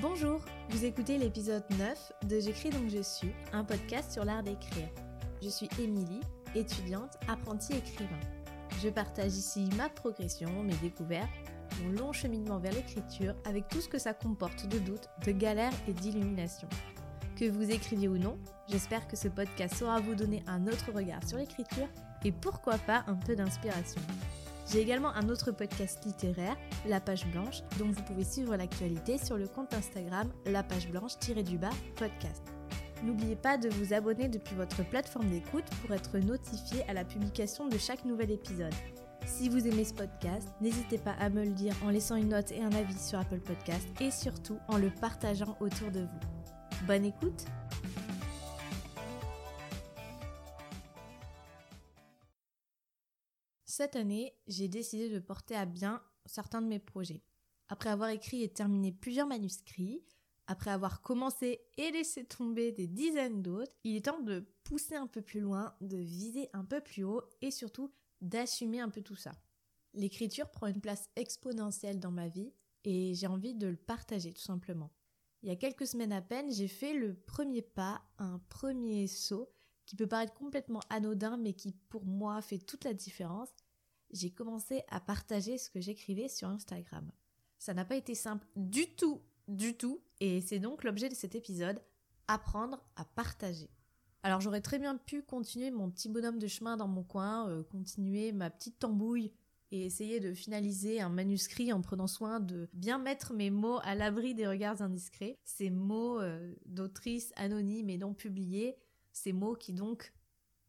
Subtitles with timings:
[0.00, 4.88] Bonjour, vous écoutez l'épisode 9 de J'écris donc je suis, un podcast sur l'art d'écrire.
[5.42, 6.20] Je suis Émilie,
[6.54, 8.18] étudiante, apprentie écrivain.
[8.82, 11.28] Je partage ici ma progression, mes découvertes,
[11.82, 15.72] mon long cheminement vers l'écriture avec tout ce que ça comporte de doutes, de galères
[15.86, 16.68] et d'illuminations.
[17.36, 21.26] Que vous écriviez ou non, j'espère que ce podcast saura vous donner un autre regard
[21.26, 21.88] sur l'écriture
[22.24, 24.00] et pourquoi pas un peu d'inspiration.
[24.70, 29.38] J'ai également un autre podcast littéraire, La Page Blanche, dont vous pouvez suivre l'actualité sur
[29.38, 32.42] le compte Instagram La Page Blanche-du-bas podcast.
[33.02, 37.68] N'oubliez pas de vous abonner depuis votre plateforme d'écoute pour être notifié à la publication
[37.68, 38.74] de chaque nouvel épisode.
[39.26, 42.50] Si vous aimez ce podcast, n'hésitez pas à me le dire en laissant une note
[42.52, 46.86] et un avis sur Apple Podcast et surtout en le partageant autour de vous.
[46.86, 47.44] Bonne écoute
[53.78, 57.22] Cette année, j'ai décidé de porter à bien certains de mes projets.
[57.68, 60.02] Après avoir écrit et terminé plusieurs manuscrits,
[60.48, 65.06] après avoir commencé et laissé tomber des dizaines d'autres, il est temps de pousser un
[65.06, 69.14] peu plus loin, de viser un peu plus haut et surtout d'assumer un peu tout
[69.14, 69.30] ça.
[69.94, 74.42] L'écriture prend une place exponentielle dans ma vie et j'ai envie de le partager tout
[74.42, 74.90] simplement.
[75.44, 79.52] Il y a quelques semaines à peine, j'ai fait le premier pas, un premier saut
[79.86, 83.50] qui peut paraître complètement anodin mais qui pour moi fait toute la différence
[84.10, 87.10] j'ai commencé à partager ce que j'écrivais sur Instagram.
[87.58, 91.34] Ça n'a pas été simple du tout, du tout, et c'est donc l'objet de cet
[91.34, 91.80] épisode,
[92.28, 93.70] apprendre à partager.
[94.22, 97.62] Alors j'aurais très bien pu continuer mon petit bonhomme de chemin dans mon coin, euh,
[97.62, 99.32] continuer ma petite tambouille
[99.70, 103.94] et essayer de finaliser un manuscrit en prenant soin de bien mettre mes mots à
[103.94, 108.76] l'abri des regards indiscrets, ces mots euh, d'autrice anonyme et non publiés,
[109.12, 110.12] ces mots qui donc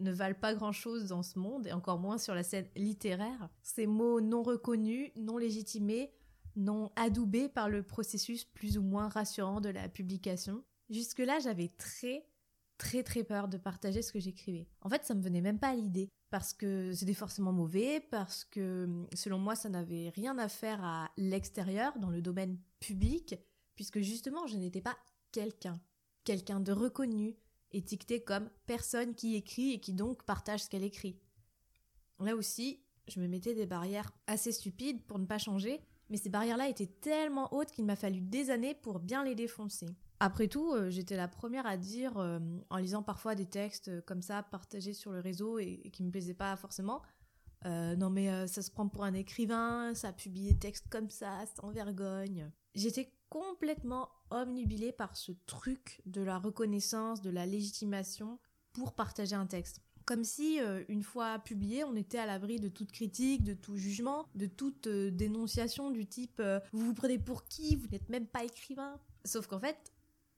[0.00, 3.48] ne valent pas grand-chose dans ce monde, et encore moins sur la scène littéraire.
[3.62, 6.12] Ces mots non reconnus, non légitimés,
[6.56, 10.64] non adoubés par le processus plus ou moins rassurant de la publication.
[10.90, 12.26] Jusque-là, j'avais très,
[12.78, 14.66] très, très peur de partager ce que j'écrivais.
[14.80, 18.44] En fait, ça me venait même pas à l'idée, parce que c'était forcément mauvais, parce
[18.44, 23.34] que, selon moi, ça n'avait rien à faire à l'extérieur, dans le domaine public,
[23.74, 24.96] puisque justement, je n'étais pas
[25.32, 25.80] quelqu'un,
[26.24, 27.36] quelqu'un de reconnu,
[27.72, 31.18] étiquetée comme personne qui écrit et qui donc partage ce qu'elle écrit.
[32.20, 35.80] Là aussi, je me mettais des barrières assez stupides pour ne pas changer,
[36.10, 39.86] mais ces barrières-là étaient tellement hautes qu'il m'a fallu des années pour bien les défoncer.
[40.20, 42.40] Après tout, euh, j'étais la première à dire, euh,
[42.70, 46.34] en lisant parfois des textes comme ça partagés sur le réseau et, qui me plaisaient
[46.34, 47.02] pas forcément,
[47.66, 51.44] euh, non mais ça se prend pour un écrivain, ça publie des textes comme ça,
[51.60, 52.50] sans vergogne.
[52.78, 58.38] J'étais complètement omnubilée par ce truc de la reconnaissance, de la légitimation
[58.72, 59.80] pour partager un texte.
[60.04, 63.76] Comme si, euh, une fois publié, on était à l'abri de toute critique, de tout
[63.76, 68.08] jugement, de toute euh, dénonciation du type euh, vous vous prenez pour qui, vous n'êtes
[68.10, 69.00] même pas écrivain.
[69.24, 69.92] Sauf qu'en fait,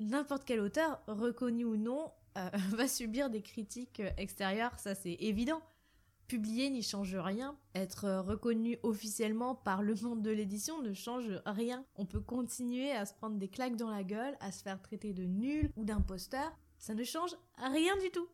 [0.00, 2.10] n'importe quel auteur, reconnu ou non,
[2.72, 5.62] va subir des critiques extérieures, ça c'est évident.
[6.26, 7.56] Publier n'y change rien.
[7.74, 11.84] Être reconnu officiellement par le monde de l'édition ne change rien.
[11.96, 15.12] On peut continuer à se prendre des claques dans la gueule, à se faire traiter
[15.12, 16.56] de nul ou d'imposteur.
[16.78, 18.28] Ça ne change rien du tout.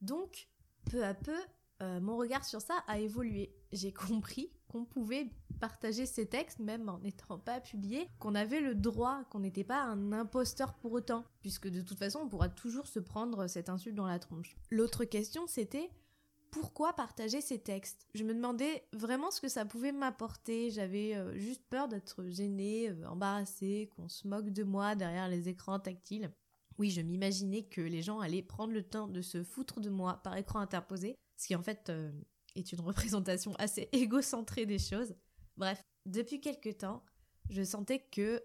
[0.00, 0.48] Donc,
[0.90, 1.36] peu à peu,
[1.82, 3.54] euh, mon regard sur ça a évolué.
[3.72, 8.74] J'ai compris qu'on pouvait partager ces textes même en n'étant pas publiés, qu'on avait le
[8.74, 12.86] droit, qu'on n'était pas un imposteur pour autant, puisque de toute façon on pourra toujours
[12.86, 14.56] se prendre cette insulte dans la tronche.
[14.70, 15.90] L'autre question c'était
[16.50, 20.70] pourquoi partager ces textes Je me demandais vraiment ce que ça pouvait m'apporter.
[20.70, 25.48] J'avais euh, juste peur d'être gênée, euh, embarrassée, qu'on se moque de moi derrière les
[25.48, 26.30] écrans tactiles.
[26.78, 30.20] Oui, je m'imaginais que les gens allaient prendre le temps de se foutre de moi
[30.22, 32.10] par écran interposé, ce qui en fait euh,
[32.56, 35.14] est une représentation assez égocentrée des choses.
[35.56, 37.04] Bref, depuis quelque temps,
[37.50, 38.42] je sentais que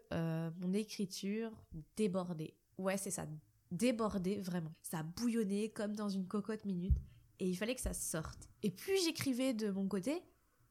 [0.59, 1.51] mon écriture
[1.95, 2.55] débordait.
[2.79, 3.27] Ouais, c'est ça,
[3.71, 4.73] débordait vraiment.
[4.81, 6.97] Ça bouillonnait comme dans une cocotte minute
[7.39, 8.49] et il fallait que ça sorte.
[8.63, 10.21] Et plus j'écrivais de mon côté,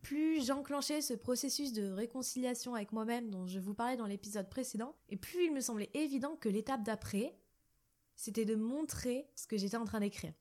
[0.02, 4.94] plus j'enclenchais ce processus de réconciliation avec moi-même dont je vous parlais dans l'épisode précédent,
[5.08, 7.38] et plus il me semblait évident que l'étape d'après,
[8.14, 10.34] c'était de montrer ce que j'étais en train d'écrire.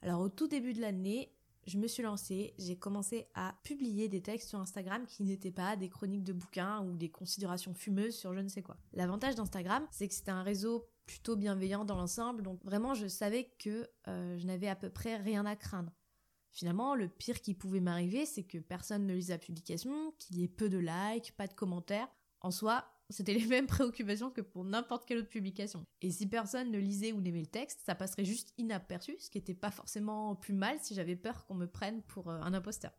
[0.00, 1.32] Alors au tout début de l'année,
[1.66, 5.76] je me suis lancée, j'ai commencé à publier des textes sur Instagram qui n'étaient pas
[5.76, 8.76] des chroniques de bouquins ou des considérations fumeuses sur je ne sais quoi.
[8.92, 13.52] L'avantage d'Instagram, c'est que c'était un réseau plutôt bienveillant dans l'ensemble, donc vraiment je savais
[13.58, 15.92] que euh, je n'avais à peu près rien à craindre.
[16.52, 20.44] Finalement, le pire qui pouvait m'arriver, c'est que personne ne lise la publication, qu'il y
[20.44, 22.08] ait peu de likes, pas de commentaires.
[22.42, 25.86] En soi, c'était les mêmes préoccupations que pour n'importe quelle autre publication.
[26.02, 29.38] Et si personne ne lisait ou n'aimait le texte, ça passerait juste inaperçu, ce qui
[29.38, 32.92] n'était pas forcément plus mal si j'avais peur qu'on me prenne pour euh, un imposteur.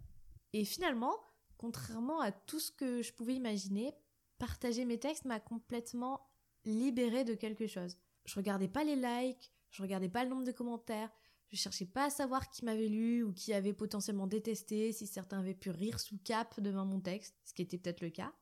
[0.54, 1.16] Et finalement,
[1.58, 3.94] contrairement à tout ce que je pouvais imaginer,
[4.40, 6.22] partager mes textes m'a complètement
[6.66, 7.98] libérée de quelque chose.
[8.26, 11.12] Je regardais pas les likes, je regardais pas le nombre de commentaires,
[11.50, 15.40] je cherchais pas à savoir qui m'avait lu ou qui avait potentiellement détesté, si certains
[15.40, 18.34] avaient pu rire sous cap devant mon texte, ce qui était peut-être le cas.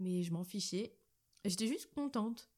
[0.00, 0.98] Mais je m'en fichais.
[1.44, 2.50] J'étais juste contente.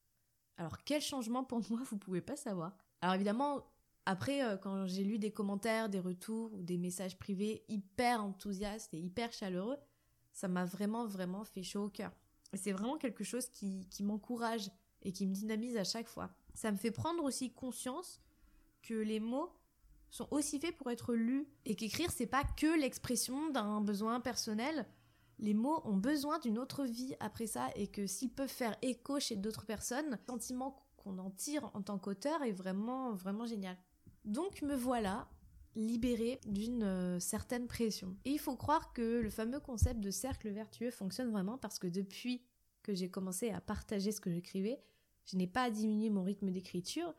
[0.57, 2.75] Alors quel changement pour moi, vous pouvez pas savoir.
[3.01, 3.65] Alors évidemment,
[4.05, 8.93] après, euh, quand j'ai lu des commentaires, des retours ou des messages privés hyper enthousiastes
[8.93, 9.77] et hyper chaleureux,
[10.31, 12.11] ça m'a vraiment, vraiment fait chaud au cœur.
[12.53, 14.69] Et c'est vraiment quelque chose qui, qui m'encourage
[15.05, 16.29] et qui me dynamise à chaque fois.
[16.53, 18.21] Ça me fait prendre aussi conscience
[18.81, 19.49] que les mots
[20.09, 24.85] sont aussi faits pour être lus et qu'écrire c'est pas que l'expression d'un besoin personnel.
[25.39, 29.19] Les mots ont besoin d'une autre vie après ça et que s'ils peuvent faire écho
[29.19, 33.77] chez d'autres personnes, le sentiment qu'on en tire en tant qu'auteur est vraiment vraiment génial.
[34.23, 35.27] Donc me voilà
[35.75, 38.15] libérée d'une euh, certaine pression.
[38.23, 41.87] Et il faut croire que le fameux concept de cercle vertueux fonctionne vraiment parce que
[41.87, 42.41] depuis
[42.81, 44.79] que j'ai commencé à partager ce que j'écrivais,
[45.25, 47.13] je n'ai pas diminué mon rythme d'écriture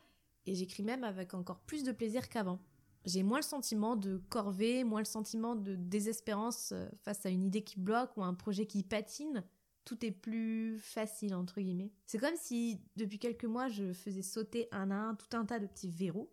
[0.47, 2.61] et j'écris même avec encore plus de plaisir qu'avant.
[3.05, 7.45] J'ai moins le sentiment de corvée, moins le sentiment de désespérance euh, face à une
[7.45, 9.45] idée qui bloque ou un projet qui patine.
[9.85, 11.93] Tout est plus facile, entre guillemets.
[12.05, 15.61] C'est comme si, depuis quelques mois, je faisais sauter un à un tout un tas
[15.61, 16.29] de petits verrous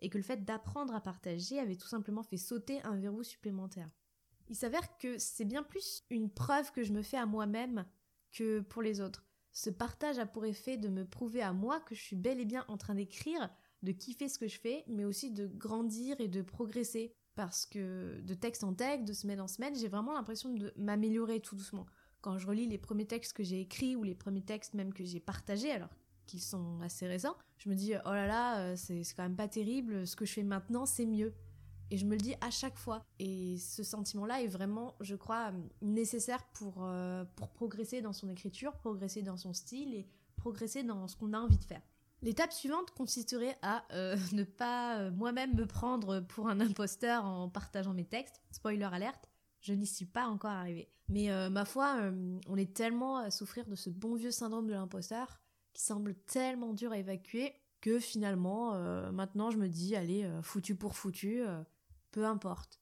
[0.00, 3.90] et que le fait d'apprendre à partager avait tout simplement fait sauter un verrou supplémentaire.
[4.48, 7.84] Il s'avère que c'est bien plus une preuve que je me fais à moi-même
[8.30, 9.24] que pour les autres.
[9.52, 12.44] Ce partage a pour effet de me prouver à moi que je suis bel et
[12.44, 13.50] bien en train d'écrire
[13.82, 17.14] de kiffer ce que je fais, mais aussi de grandir et de progresser.
[17.34, 21.40] Parce que de texte en texte, de semaine en semaine, j'ai vraiment l'impression de m'améliorer
[21.40, 21.86] tout doucement.
[22.20, 25.02] Quand je relis les premiers textes que j'ai écrits ou les premiers textes même que
[25.04, 25.88] j'ai partagés, alors
[26.26, 29.48] qu'ils sont assez récents, je me dis oh là là, euh, c'est quand même pas
[29.48, 31.34] terrible, ce que je fais maintenant c'est mieux.
[31.92, 33.04] Et je me le dis à chaque fois.
[33.18, 35.52] Et ce sentiment-là est vraiment, je crois,
[35.82, 41.06] nécessaire pour, euh, pour progresser dans son écriture, progresser dans son style et progresser dans
[41.06, 41.82] ce qu'on a envie de faire.
[42.22, 47.50] L'étape suivante consisterait à euh, ne pas euh, moi-même me prendre pour un imposteur en
[47.50, 48.40] partageant mes textes.
[48.52, 49.28] Spoiler alerte,
[49.60, 50.88] je n'y suis pas encore arrivée.
[51.10, 52.10] Mais ma foi,
[52.48, 55.42] on est tellement à souffrir de ce bon vieux syndrome de l'imposteur
[55.74, 57.52] qui semble tellement dur à évacuer
[57.82, 58.72] que finalement,
[59.12, 61.42] maintenant je me dis, allez, foutu pour foutu,
[62.12, 62.80] peu importe.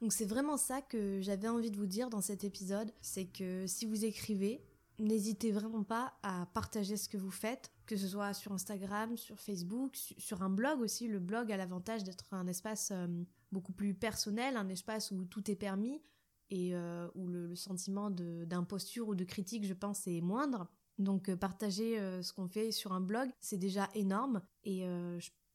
[0.00, 3.66] Donc c'est vraiment ça que j'avais envie de vous dire dans cet épisode, c'est que
[3.66, 4.64] si vous écrivez,
[4.98, 9.38] n'hésitez vraiment pas à partager ce que vous faites, que ce soit sur Instagram, sur
[9.38, 11.08] Facebook, sur un blog aussi.
[11.08, 13.06] Le blog a l'avantage d'être un espace euh,
[13.52, 16.02] beaucoup plus personnel, un espace où tout est permis
[16.50, 20.68] et euh, où le, sentiment d'imposture ou de critique, je pense, est moindre.
[20.98, 24.86] Donc euh, partager ce qu'on fait sur un blog, c'est déjà énorme et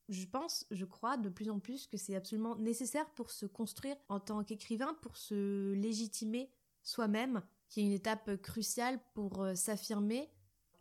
[0.10, 3.96] je pense, je crois de plus en plus que c'est absolument nécessaire pour se construire
[4.10, 6.52] en tant qu'écrivain, pour se légitimer
[6.84, 10.30] soi-même, qui est une étape cruciale pour s'affirmer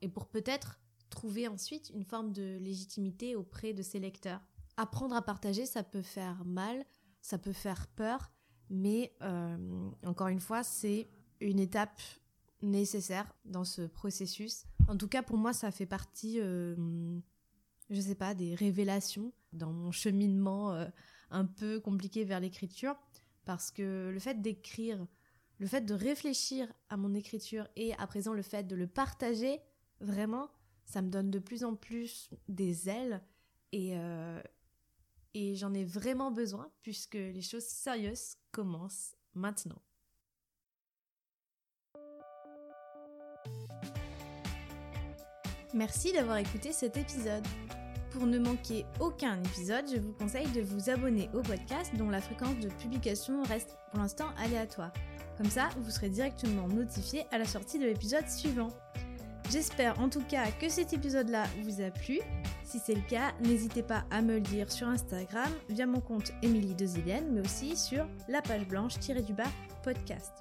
[0.00, 0.80] et pour peut-être
[1.10, 4.40] trouver ensuite une forme de légitimité auprès de ses lecteurs.
[4.76, 6.84] Apprendre à partager, ça peut faire mal,
[7.20, 8.30] ça peut faire peur,
[8.70, 11.08] mais euh, encore une fois, c'est
[11.40, 12.00] une étape
[12.62, 14.64] nécessaire dans ce processus.
[14.88, 16.76] En tout cas, pour moi, ça fait partie, euh,
[17.90, 20.86] je sais pas, des révélations dans mon cheminement euh,
[21.30, 22.96] un peu compliqué vers l'écriture,
[23.44, 25.06] parce que le fait d'écrire,
[25.58, 29.60] le fait de réfléchir à mon écriture et à présent le fait de le partager,
[30.00, 30.50] vraiment,
[30.84, 33.22] ça me donne de plus en plus des ailes
[33.72, 34.40] et, euh,
[35.34, 39.82] et j'en ai vraiment besoin puisque les choses sérieuses commencent maintenant.
[45.74, 47.44] Merci d'avoir écouté cet épisode.
[48.18, 52.20] Pour ne manquer aucun épisode, je vous conseille de vous abonner au podcast dont la
[52.20, 54.92] fréquence de publication reste pour l'instant aléatoire.
[55.36, 58.70] Comme ça, vous serez directement notifié à la sortie de l'épisode suivant.
[59.52, 62.18] J'espère en tout cas que cet épisode-là vous a plu.
[62.64, 66.32] Si c'est le cas, n'hésitez pas à me le dire sur Instagram via mon compte
[66.42, 69.44] Émilie Dezilienne, mais aussi sur la page blanche-du bas
[69.84, 70.32] podcast.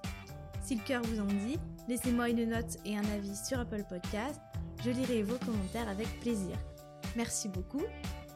[0.63, 4.41] Si le cœur vous en dit, laissez-moi une note et un avis sur Apple Podcast.
[4.83, 6.57] Je lirai vos commentaires avec plaisir.
[7.17, 7.81] Merci beaucoup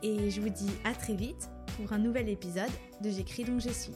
[0.02, 2.72] et je vous dis à très vite pour un nouvel épisode
[3.04, 3.94] de J'écris donc je suis.